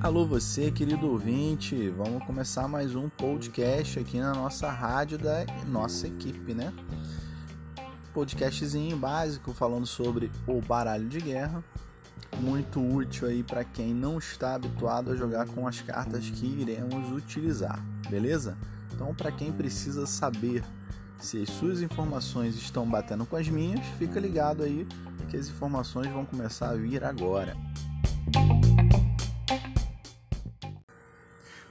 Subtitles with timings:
[0.00, 6.06] Alô você, querido ouvinte, vamos começar mais um podcast aqui na nossa rádio da nossa
[6.06, 6.72] equipe, né?
[8.14, 11.62] Podcastzinho básico falando sobre o baralho de guerra,
[12.40, 17.12] muito útil aí para quem não está habituado a jogar com as cartas que iremos
[17.12, 18.56] utilizar, beleza?
[18.94, 20.64] Então, para quem precisa saber
[21.18, 24.86] se as suas informações estão batendo com as minhas, fica ligado aí
[25.28, 27.56] que as informações vão começar a vir agora.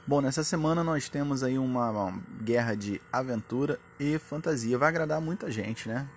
[0.05, 4.77] Bom, nessa semana nós temos aí uma, uma, guerra de aventura e fantasia.
[4.77, 6.07] Vai agradar muita gente, né?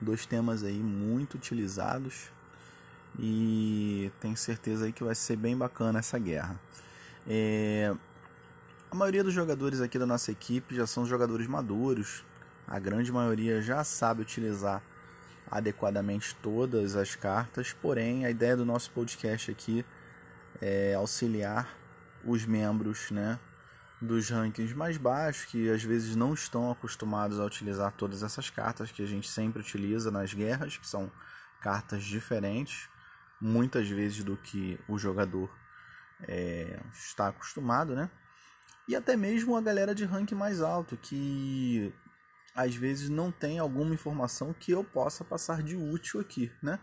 [0.00, 2.32] Dois temas aí muito utilizados
[3.18, 6.58] e tenho certeza aí que vai ser bem bacana essa guerra.
[7.26, 7.94] É...
[8.90, 12.24] A maioria dos jogadores aqui da nossa equipe já são jogadores maduros,
[12.66, 14.82] a grande maioria já sabe utilizar
[15.50, 19.84] adequadamente todas as cartas, porém a ideia do nosso podcast aqui
[20.60, 21.68] é auxiliar
[22.24, 23.38] os membros né,
[24.00, 28.90] dos rankings mais baixos, que às vezes não estão acostumados a utilizar todas essas cartas
[28.90, 31.10] que a gente sempre utiliza nas guerras, que são
[31.60, 32.88] cartas diferentes,
[33.40, 35.50] muitas vezes do que o jogador
[36.22, 38.10] é, está acostumado, né?
[38.88, 41.92] E até mesmo a galera de ranking mais alto, que
[42.56, 46.80] às vezes não tem alguma informação que eu possa passar de útil aqui, né?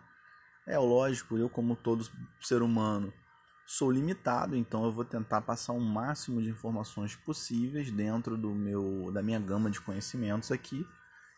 [0.68, 2.08] É lógico, eu como todo
[2.40, 3.12] ser humano
[3.66, 9.12] sou limitado, então eu vou tentar passar o máximo de informações possíveis dentro do meu
[9.12, 10.86] da minha gama de conhecimentos aqui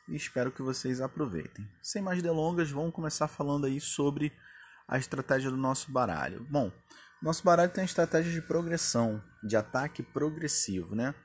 [0.08, 1.68] e espero que vocês aproveitem.
[1.82, 4.34] Sem mais delongas, vamos começar falando aí sobre
[4.88, 6.46] a estratégia do nosso baralho.
[6.50, 6.72] Bom,
[7.22, 11.16] nosso baralho tem a estratégia de progressão, de ataque progressivo, né?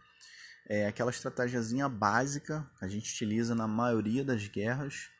[0.72, 5.10] É aquela estratégiazinha básica que a gente utiliza na maioria das guerras,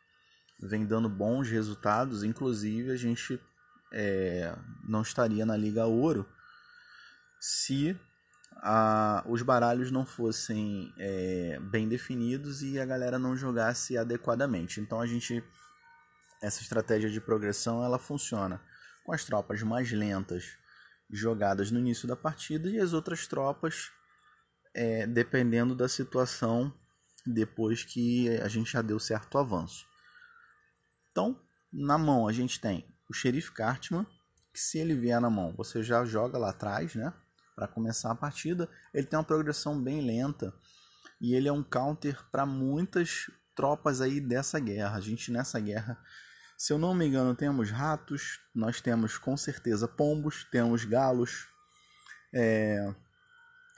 [0.62, 2.22] vem dando bons resultados.
[2.22, 3.40] Inclusive, a gente
[3.92, 4.56] é,
[4.88, 6.24] não estaria na Liga Ouro
[7.40, 7.98] se
[8.58, 14.80] a, os baralhos não fossem é, bem definidos e a galera não jogasse adequadamente.
[14.80, 15.42] Então, a gente
[16.40, 18.62] essa estratégia de progressão ela funciona
[19.04, 20.56] com as tropas mais lentas
[21.10, 23.90] jogadas no início da partida e as outras tropas
[24.74, 26.72] é, dependendo da situação
[27.26, 29.86] depois que a gente já deu certo avanço.
[31.10, 31.40] Então,
[31.72, 34.06] na mão a gente tem o xerife Cartman,
[34.52, 37.12] que se ele vier na mão, você já joga lá atrás, né?
[37.54, 38.68] Para começar a partida.
[38.94, 40.52] Ele tem uma progressão bem lenta
[41.20, 44.96] e ele é um counter para muitas tropas aí dessa guerra.
[44.96, 45.98] A gente nessa guerra,
[46.56, 51.48] se eu não me engano, temos ratos, nós temos com certeza pombos, temos galos,
[52.32, 52.94] é,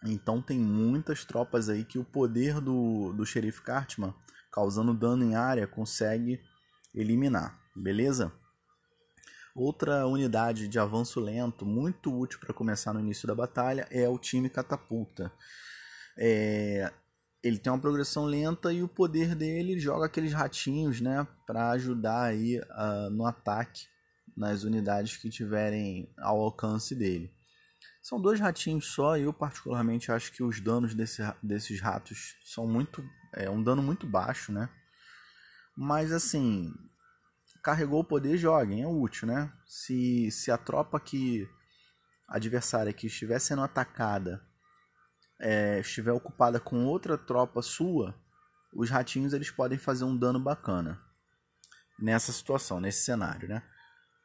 [0.05, 4.15] então tem muitas tropas aí que o poder do, do xerife Cartman,
[4.51, 6.41] causando dano em área, consegue
[6.95, 8.33] eliminar, beleza?
[9.55, 14.19] Outra unidade de avanço lento, muito útil para começar no início da batalha, é o
[14.19, 15.31] time catapulta.
[16.17, 16.91] É,
[17.43, 22.23] ele tem uma progressão lenta e o poder dele joga aqueles ratinhos, né, para ajudar
[22.23, 23.87] aí uh, no ataque
[24.37, 27.31] nas unidades que tiverem ao alcance dele.
[28.03, 32.67] São dois ratinhos só e eu particularmente acho que os danos desse, desses ratos são
[32.67, 33.03] muito.
[33.33, 34.69] É um dano muito baixo, né?
[35.77, 36.75] Mas assim,
[37.63, 39.53] carregou o poder, joguem, é útil, né?
[39.67, 41.49] Se, se a tropa que
[42.29, 44.45] adversária que estiver sendo atacada
[45.41, 48.15] é, estiver ocupada com outra tropa sua,
[48.75, 51.01] os ratinhos eles podem fazer um dano bacana
[52.01, 53.63] nessa situação, nesse cenário, né?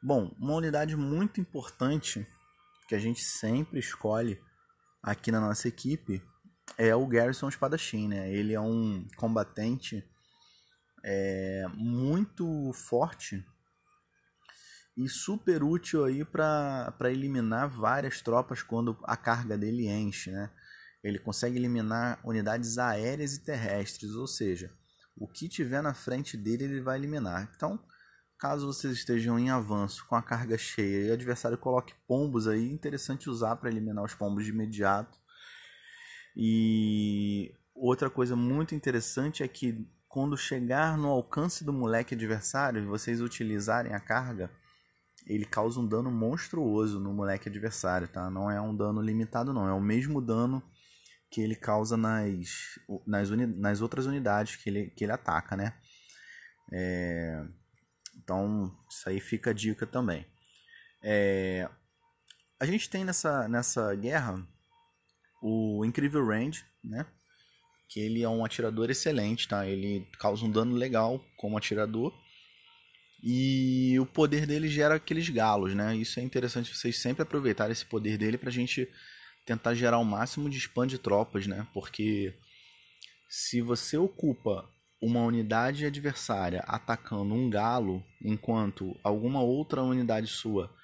[0.02, 2.26] Bom, uma unidade muito importante
[2.88, 4.40] que a gente sempre escolhe
[5.02, 6.22] aqui na nossa equipe
[6.76, 8.32] é o Garrison Espadachim, né?
[8.32, 10.02] Ele é um combatente
[11.04, 13.44] é, muito forte
[14.96, 20.50] e super útil aí para eliminar várias tropas quando a carga dele enche, né?
[21.04, 24.72] Ele consegue eliminar unidades aéreas e terrestres, ou seja,
[25.14, 27.50] o que tiver na frente dele ele vai eliminar.
[27.54, 27.78] Então,
[28.38, 32.70] Caso vocês estejam em avanço com a carga cheia e o adversário coloque pombos aí,
[32.70, 35.18] interessante usar para eliminar os pombos de imediato.
[36.36, 42.86] E outra coisa muito interessante é que quando chegar no alcance do moleque adversário e
[42.86, 44.50] vocês utilizarem a carga,
[45.26, 48.30] ele causa um dano monstruoso no moleque adversário, tá?
[48.30, 50.62] Não é um dano limitado não, é o mesmo dano
[51.28, 55.74] que ele causa nas, nas, uni, nas outras unidades que ele, que ele ataca, né?
[56.72, 57.44] É,
[58.22, 60.26] então, isso aí fica a dica também.
[61.02, 61.68] É,
[62.60, 64.44] a gente tem nessa, nessa guerra
[65.42, 67.06] o incrível range, né?
[67.88, 69.66] Que ele é um atirador excelente, tá?
[69.66, 72.12] Ele causa um dano legal como atirador.
[73.22, 75.96] E o poder dele gera aqueles galos, né?
[75.96, 78.88] Isso é interessante vocês sempre aproveitarem esse poder dele pra gente
[79.46, 81.66] tentar gerar o máximo de spam de tropas, né?
[81.72, 82.34] Porque
[83.28, 84.68] se você ocupa
[85.00, 90.74] uma unidade adversária atacando um galo, enquanto alguma outra unidade sua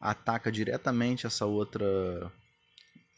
[0.00, 2.32] ataca diretamente essa outra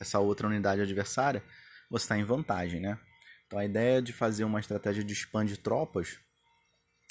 [0.01, 1.43] essa outra unidade adversária,
[1.91, 2.99] você está em vantagem, né?
[3.47, 6.19] Então a ideia de fazer uma estratégia de spam de tropas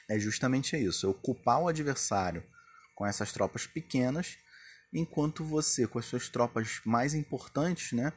[0.09, 2.43] é justamente isso, é ocupar o adversário
[2.95, 4.37] com essas tropas pequenas,
[4.93, 8.13] enquanto você com as suas tropas mais importantes, né,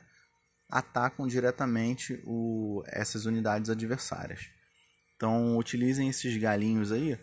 [0.68, 4.48] atacam diretamente o, essas unidades adversárias.
[5.20, 7.18] Então utilizem esses galinhos aí.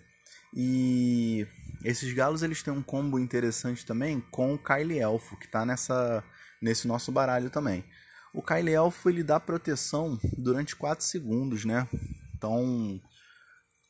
[0.53, 1.47] E
[1.83, 6.23] esses galos eles têm um combo interessante também com o Kyle Elfo, que está nessa
[6.61, 7.83] nesse nosso baralho também.
[8.35, 11.87] O Kyle Elfo ele dá proteção durante 4 segundos, né?
[12.35, 13.01] Então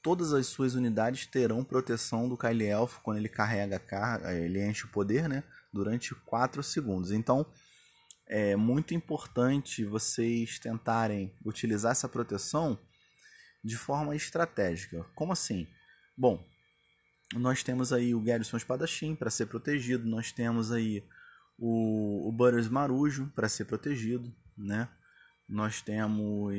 [0.01, 4.65] todas as suas unidades terão proteção do Kyle Elfo quando ele carrega a carga, ele
[4.65, 5.44] enche o poder, né?
[5.74, 7.12] Durante 4 segundos.
[7.12, 7.45] Então
[8.25, 12.80] é muito importante vocês tentarem utilizar essa proteção
[13.63, 15.06] de forma estratégica.
[15.15, 15.68] Como assim?
[16.18, 16.44] Bom,
[17.36, 21.04] nós temos aí o Garrison Espadachim para ser protegido, nós temos aí
[21.57, 24.89] o, o Butters Marujo para ser protegido, né?
[25.48, 26.54] Nós temos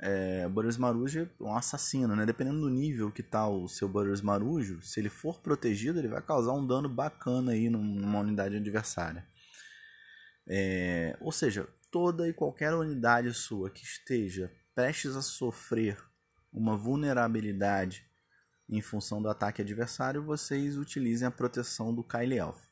[0.00, 2.24] é, Butters Marujo é um assassino, né?
[2.24, 6.22] Dependendo do nível que tá o seu Butters Marujo, se ele for protegido, ele vai
[6.22, 9.26] causar um dano bacana aí numa unidade adversária.
[10.48, 15.98] É, ou seja, toda e qualquer unidade sua que esteja prestes a sofrer
[16.52, 18.06] uma vulnerabilidade
[18.68, 22.70] em função do ataque adversário, vocês utilizem a proteção do Kyle Elf.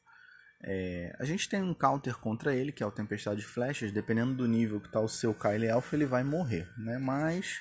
[0.62, 3.92] É, a gente tem um counter contra ele, que é o Tempestade de Flechas.
[3.92, 6.68] Dependendo do nível que está o seu Kyle Elf, ele vai morrer.
[6.78, 6.98] Né?
[6.98, 7.60] Mas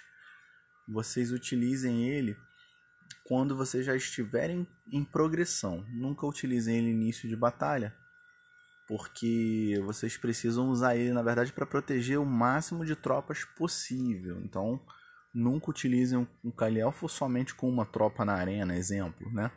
[0.87, 2.37] vocês utilizem ele
[3.23, 5.85] quando vocês já estiverem em progressão.
[5.89, 7.95] Nunca utilizem ele início de batalha,
[8.87, 14.39] porque vocês precisam usar ele, na verdade, para proteger o máximo de tropas possível.
[14.41, 14.79] Então,
[15.33, 19.51] nunca utilizem um Kalielfo somente com uma tropa na arena, exemplo, né?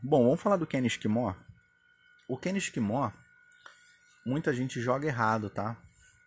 [0.00, 1.34] Bom, vamos falar do Ken Esquimó.
[2.28, 3.10] O Ken Esquimó,
[4.24, 5.76] muita gente joga errado, tá?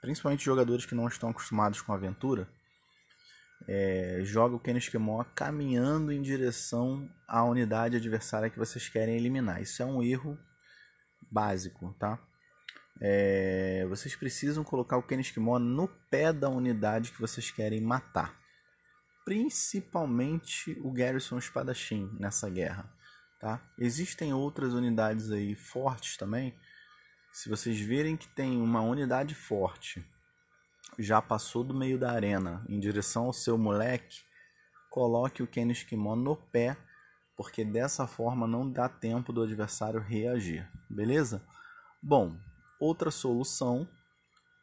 [0.02, 2.50] Principalmente jogadores que não estão acostumados com aventura.
[3.68, 9.62] É, joga o Ken Esquimó caminhando em direção à unidade adversária que vocês querem eliminar.
[9.62, 10.38] Isso é um erro
[11.32, 12.20] básico, tá?
[13.00, 15.22] É, vocês precisam colocar o Ken
[15.60, 18.36] no pé da unidade que vocês querem matar.
[19.24, 22.92] Principalmente o Garrison Espadachim nessa guerra.
[23.40, 23.62] Tá?
[23.78, 26.56] Existem outras unidades aí fortes também.
[27.32, 30.04] Se vocês verem que tem uma unidade forte
[30.98, 34.22] já passou do meio da arena em direção ao seu moleque,
[34.90, 36.78] coloque o Ken no pé
[37.38, 41.46] porque dessa forma não dá tempo do adversário reagir, beleza?
[42.02, 42.36] Bom,
[42.80, 43.88] outra solução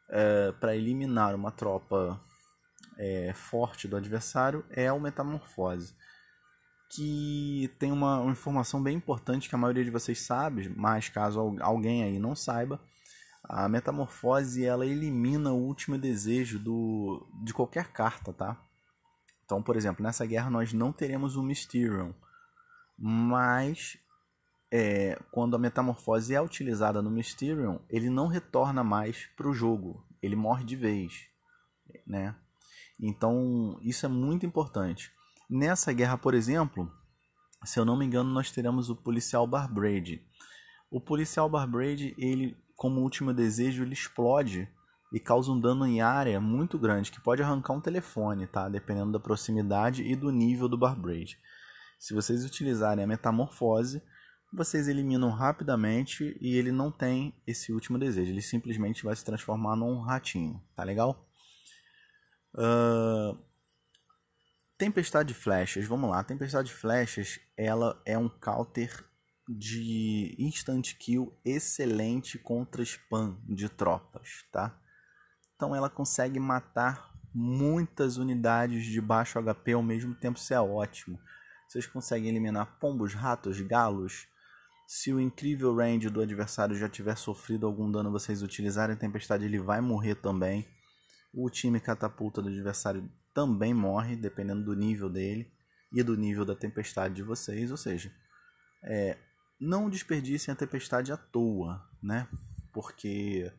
[0.09, 2.19] é, para eliminar uma tropa
[2.97, 5.95] é, forte do adversário é o metamorfose,
[6.89, 11.55] que tem uma, uma, informação bem importante que a maioria de vocês sabe, mas caso
[11.61, 12.79] alguém aí não saiba,
[13.43, 18.61] a metamorfose ela elimina o último desejo do, de qualquer carta, tá?
[19.45, 22.13] Então, por exemplo, nessa guerra nós não teremos o Mysterium,
[22.97, 23.97] mas
[24.71, 30.05] é, quando a metamorfose é utilizada no Mysterium, ele não retorna mais para o jogo,
[30.21, 31.27] ele morre de vez,
[32.05, 32.35] né?
[32.99, 35.11] Então isso é muito importante.
[35.49, 36.91] Nessa guerra, por exemplo,
[37.63, 40.21] se eu não me engano, nós teremos o policial Barbrade.
[40.89, 44.67] O policial Barbrade, ele, como último desejo, ele explode
[45.13, 48.67] e causa um dano em área muito grande, que pode arrancar um telefone, tá?
[48.67, 51.37] Dependendo da proximidade e do nível do Barbrade.
[51.99, 54.01] Se vocês utilizarem a metamorfose,
[54.53, 58.31] vocês eliminam rapidamente e ele não tem esse último desejo.
[58.31, 60.61] Ele simplesmente vai se transformar num ratinho.
[60.75, 61.27] Tá legal?
[62.53, 63.37] Uh...
[64.77, 65.87] Tempestade de Flechas.
[65.87, 66.23] Vamos lá.
[66.23, 69.05] Tempestade de Flechas ela é um counter
[69.47, 74.77] de instant kill excelente contra spam de tropas, tá?
[75.55, 81.19] Então ela consegue matar muitas unidades de baixo HP ao mesmo tempo, isso é ótimo.
[81.67, 84.27] Vocês conseguem eliminar pombos, ratos, galos.
[84.87, 89.45] Se o incrível range do adversário já tiver sofrido algum dano, vocês utilizarem a tempestade,
[89.45, 90.67] ele vai morrer também.
[91.33, 95.51] O time catapulta do adversário também morre, dependendo do nível dele
[95.91, 97.71] e do nível da tempestade de vocês.
[97.71, 98.11] Ou seja,
[98.83, 99.17] é,
[99.59, 102.27] não desperdicem a tempestade à toa, né?
[102.71, 103.51] Porque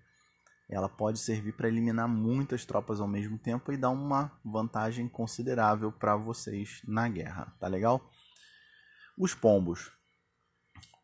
[0.69, 5.93] ela pode servir para eliminar muitas tropas ao mesmo tempo e dar uma vantagem considerável
[5.93, 8.11] para vocês na guerra, tá legal?
[9.17, 9.91] Os pombos.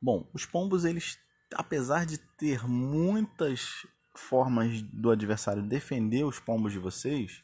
[0.00, 1.19] Bom, os pombos eles
[1.54, 7.42] apesar de ter muitas formas do adversário defender os pombos de vocês,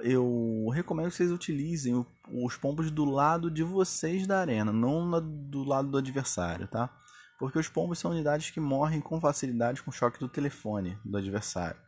[0.00, 5.62] eu recomendo que vocês utilizem os pombos do lado de vocês da arena, não do
[5.62, 6.90] lado do adversário, tá?
[7.38, 11.16] Porque os pombos são unidades que morrem com facilidade com o choque do telefone do
[11.16, 11.80] adversário.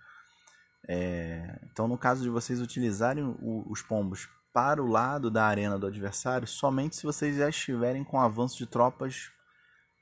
[0.88, 1.60] É...
[1.64, 6.46] então, no caso de vocês utilizarem os pombos para o lado da arena do adversário,
[6.46, 9.30] somente se vocês já estiverem com avanço de tropas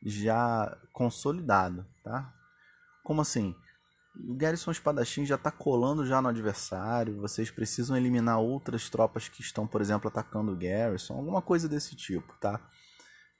[0.02, 2.32] já consolidado, tá?
[3.02, 3.54] Como assim?
[4.16, 9.42] O Garrison Espadachim já está colando já no adversário, vocês precisam eliminar outras tropas que
[9.42, 12.60] estão, por exemplo, atacando o Garrison, alguma coisa desse tipo, tá?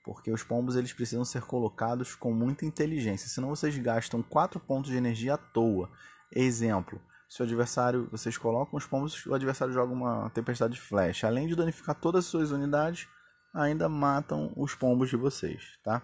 [0.09, 4.89] Porque os pombos eles precisam ser colocados com muita inteligência, senão vocês gastam 4 pontos
[4.89, 5.87] de energia à toa.
[6.31, 6.99] Exemplo,
[7.29, 11.23] se o adversário, vocês colocam os pombos, o adversário joga uma tempestade de flash.
[11.23, 13.07] Além de danificar todas as suas unidades,
[13.53, 16.01] ainda matam os pombos de vocês, tá?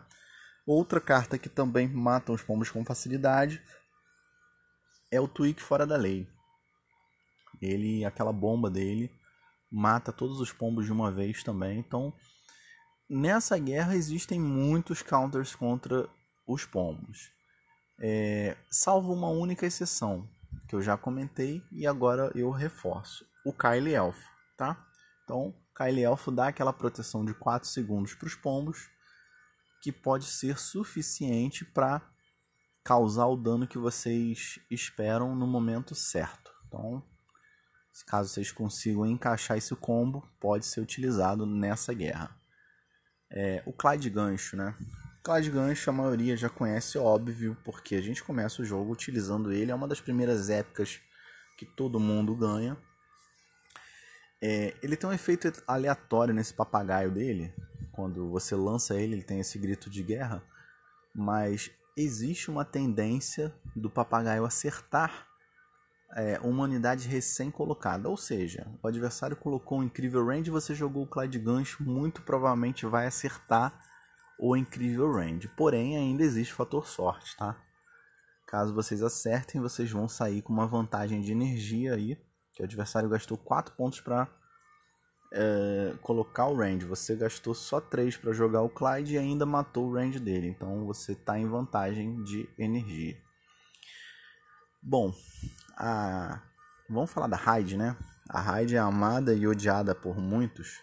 [0.67, 3.59] Outra carta que também mata os pombos com facilidade
[5.09, 6.27] é o Tweak fora da lei.
[7.59, 9.11] Ele, aquela bomba dele,
[9.71, 11.79] mata todos os pombos de uma vez também.
[11.79, 12.13] Então,
[13.09, 16.07] nessa guerra existem muitos counters contra
[16.47, 17.31] os pombos.
[17.99, 20.27] É, salvo uma única exceção,
[20.67, 23.25] que eu já comentei e agora eu reforço.
[23.45, 24.85] O Kyle Elfo, tá?
[25.23, 28.89] Então, Kyle Elfo dá aquela proteção de 4 segundos para os pombos
[29.81, 32.01] que pode ser suficiente para
[32.83, 36.51] causar o dano que vocês esperam no momento certo.
[36.67, 37.03] Então,
[38.05, 42.35] caso vocês consigam encaixar esse combo, pode ser utilizado nessa guerra.
[43.31, 44.75] É, o Clyde Gancho, né?
[45.23, 49.71] Clyde Gancho a maioria já conhece, óbvio, porque a gente começa o jogo utilizando ele.
[49.71, 50.99] É uma das primeiras épicas
[51.57, 52.77] que todo mundo ganha.
[54.41, 57.53] É, ele tem um efeito aleatório nesse papagaio dele,
[57.91, 60.43] quando você lança ele, ele tem esse grito de guerra,
[61.13, 65.27] mas existe uma tendência do papagaio acertar
[66.15, 68.07] é, uma unidade recém-colocada.
[68.07, 72.85] Ou seja, o adversário colocou um incrível range, você jogou o Clyde Gancho, muito provavelmente
[72.85, 73.77] vai acertar
[74.39, 75.49] o incrível range.
[75.49, 77.61] Porém, ainda existe fator sorte, tá?
[78.47, 82.17] Caso vocês acertem, vocês vão sair com uma vantagem de energia aí,
[82.53, 84.29] que o adversário gastou 4 pontos para
[85.33, 86.85] é, colocar o range.
[86.85, 90.47] Você gastou só 3 para jogar o Clyde e ainda matou o range dele.
[90.47, 93.17] Então você está em vantagem de energia.
[94.81, 95.11] Bom,
[95.75, 96.41] a...
[96.89, 97.95] vamos falar da Hyde, né?
[98.29, 100.79] A Hyde é amada e odiada por muitos.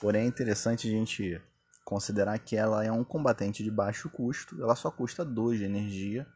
[0.00, 1.40] Porém é interessante a gente
[1.84, 4.60] considerar que ela é um combatente de baixo custo.
[4.60, 6.26] Ela só custa 2 de energia.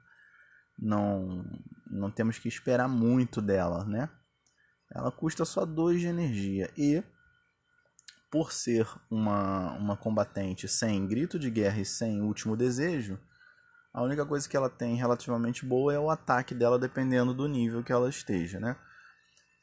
[0.79, 1.45] Não,
[1.91, 4.09] não temos que esperar muito dela, né?
[4.91, 6.71] Ela custa só 2 de energia.
[6.77, 7.03] E
[8.31, 13.19] por ser uma, uma combatente sem grito de guerra e sem último desejo,
[13.97, 17.83] a única coisa que ela tem relativamente boa é o ataque dela, dependendo do nível
[17.83, 18.77] que ela esteja, né?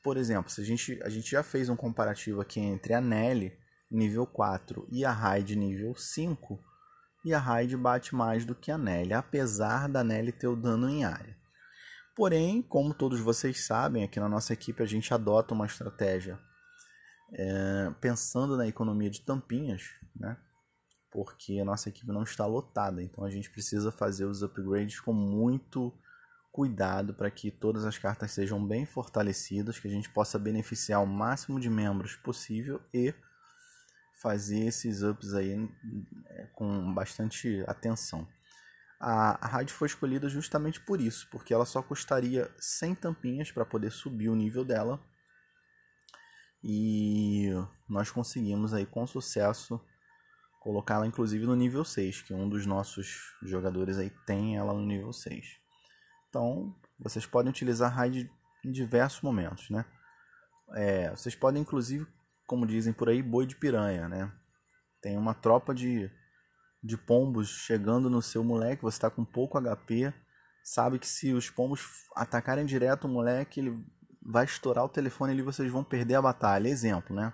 [0.04, 3.56] Por exemplo, se a gente, a gente já fez um comparativo aqui entre a Nelly,
[3.92, 6.60] nível 4, e a Raid, nível 5,
[7.24, 10.90] e a Raid bate mais do que a Nelly, apesar da Nelly ter o dano
[10.90, 11.38] em área.
[12.16, 16.40] Porém, como todos vocês sabem, aqui na nossa equipe a gente adota uma estratégia
[17.34, 19.84] é, pensando na economia de tampinhas,
[20.16, 20.36] né?
[21.14, 25.14] Porque a nossa equipe não está lotada, então a gente precisa fazer os upgrades com
[25.14, 25.94] muito
[26.52, 31.08] cuidado para que todas as cartas sejam bem fortalecidas, que a gente possa beneficiar o
[31.08, 33.14] máximo de membros possível e
[34.22, 35.70] fazer esses ups aí
[36.28, 38.28] é, com bastante atenção.
[39.00, 43.92] A, rádio foi escolhida justamente por isso, porque ela só custaria 100 tampinhas para poder
[43.92, 45.00] subir o nível dela
[46.64, 47.50] e
[47.90, 49.82] nós conseguimos aí com sucesso
[50.64, 55.12] colocá-la inclusive no nível 6, que um dos nossos jogadores aí tem ela no nível
[55.12, 55.46] 6.
[56.30, 58.32] Então, vocês podem utilizar raid
[58.66, 59.86] em diversos momentos, né?
[60.74, 62.08] É, vocês podem inclusive,
[62.48, 64.32] como dizem por aí, boi de piranha, né?
[65.02, 66.10] Tem uma tropa de,
[66.82, 70.14] de pombos chegando no seu moleque, você está com pouco HP,
[70.64, 73.86] sabe que se os pombos atacarem direto o moleque, ele
[74.26, 76.70] vai estourar o telefone ali, vocês vão perder a batalha.
[76.70, 77.34] Exemplo, né?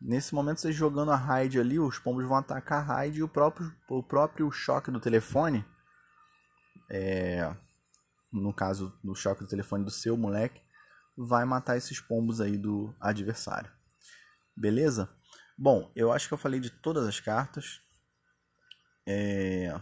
[0.00, 3.28] Nesse momento, vocês jogando a raid ali, os pombos vão atacar a raid e o
[3.28, 5.64] próprio, o próprio choque do telefone,
[6.90, 7.54] é,
[8.32, 10.60] no caso do choque do telefone do seu moleque,
[11.16, 13.70] vai matar esses pombos aí do adversário.
[14.56, 15.08] Beleza?
[15.56, 17.80] Bom, eu acho que eu falei de todas as cartas.
[19.08, 19.74] É,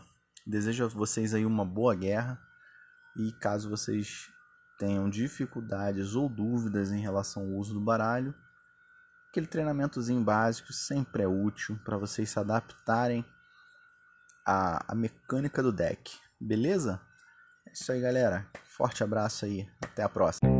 [0.47, 2.41] desejo a vocês aí uma boa guerra.
[3.17, 4.29] E caso vocês
[4.79, 8.35] tenham dificuldades ou dúvidas em relação ao uso do baralho,
[9.35, 13.25] aquele treinamentozinho básico sempre é útil para vocês se adaptarem
[14.47, 17.01] à, à mecânica do deck, beleza?
[17.67, 18.47] É isso aí, galera.
[18.63, 20.54] Forte abraço aí, até a próxima.